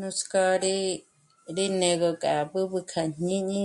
Nuts'k'ó 0.00 0.44
rí 0.64 0.76
rí 1.56 1.66
né'egö 1.80 2.06
k'a 2.22 2.34
b'ǚb'ü 2.52 2.78
kjá 2.90 3.02
jñíñi 3.18 3.64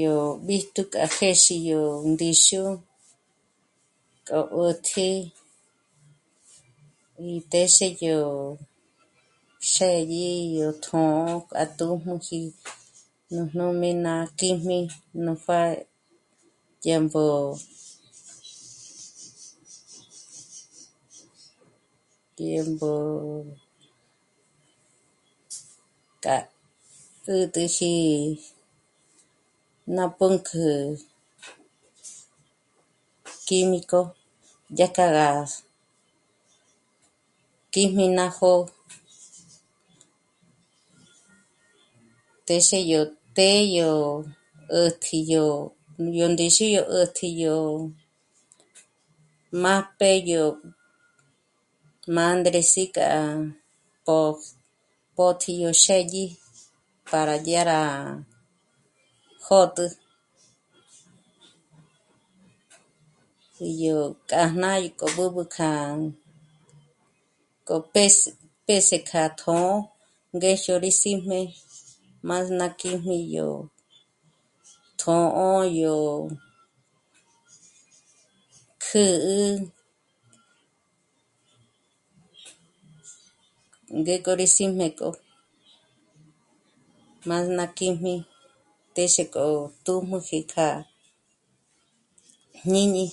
yó 0.00 0.14
b'íjtu 0.46 0.82
k'a 0.92 1.04
jéxí 1.16 1.56
yó 1.70 1.80
ndíxu 2.10 2.62
k'a 4.26 4.38
b'ǘtji 4.54 5.08
í 7.30 7.30
téxe 7.52 7.88
yó 8.04 8.18
xë́dyi, 9.70 10.30
yó 10.58 10.68
tjṓ'ō 10.84 11.14
k'a 11.50 11.62
tū̌müji 11.76 12.40
nújnujmé 13.32 13.90
ná 14.04 14.14
kíjmi 14.38 14.78
nú 15.24 15.32
pjá' 15.44 15.80
dyë̀mbo, 16.82 17.24
dyë̀mbo 22.36 22.92
k'a 26.24 26.36
'ä̀t'äji 26.44 27.94
ná 29.96 30.04
pǔnkjü 30.18 30.68
kíjmiko 33.46 34.00
dyá 34.76 34.86
k'a 34.96 35.06
gá 35.16 35.28
kíjmi 37.72 38.04
ná 38.18 38.26
jó'o 38.36 38.68
téxe 42.46 42.78
yò 42.92 43.00
të́'ë 43.36 43.68
yó 43.76 43.90
'ä̀tji 44.72 45.18
yó, 45.32 45.46
yó 46.18 46.26
ndíxi 46.32 46.66
yó 46.76 46.82
'ä̀tji 46.88 47.28
yó 47.42 47.56
má'p'e 49.62 50.10
yó 50.30 50.44
mândres'i 52.14 52.84
k'a 52.96 53.10
pój... 54.06 54.34
pó'tji 55.16 55.52
yó 55.62 55.70
xë́dyi 55.82 56.24
para 57.10 57.34
dyà 57.46 57.60
rá 57.70 57.80
jót'ü 59.46 59.86
í 63.66 63.68
yó 63.84 63.98
kjájna 64.28 64.70
í 64.86 64.88
k'o 64.98 65.06
b'ǚb'ü 65.16 65.42
kjan... 65.54 65.96
k'o 67.66 67.76
pés, 67.94 68.16
pés'e 68.66 68.98
kja 69.08 69.24
tjṓ'ō 69.40 69.70
ngéjyo 70.34 70.74
rí 70.82 70.92
síjme 71.00 71.40
má 72.28 72.36
ná 72.58 72.66
kíjmi 72.80 73.16
yó 73.36 73.48
tjṓ'ō 75.00 75.48
yó 75.82 75.96
kjǚ'ü, 78.82 79.40
ngéko 84.00 84.30
rí 84.40 84.46
síjme 84.54 84.86
k'o 84.98 85.10
má 87.28 87.36
ná 87.56 87.64
kíjmi 87.76 88.14
téxe 88.94 89.24
k'o 89.34 89.46
tū̌müji 89.84 90.38
k'a 90.52 90.68
jñíñi 92.62 93.06